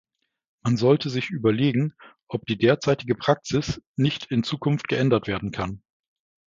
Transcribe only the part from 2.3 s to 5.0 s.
die derzeitige Praxis nicht in Zukunft